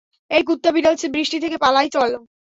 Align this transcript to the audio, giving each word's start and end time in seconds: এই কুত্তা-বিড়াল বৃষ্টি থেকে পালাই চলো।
এই 0.31 0.43
কুত্তা-বিড়াল 0.47 0.95
বৃষ্টি 1.15 1.37
থেকে 1.39 1.57
পালাই 1.57 1.87
চলো। 1.95 2.17